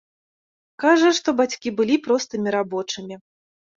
[0.83, 3.15] Кажа, што бацькі былі простымі рабочымі.